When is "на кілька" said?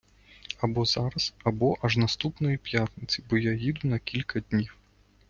3.87-4.39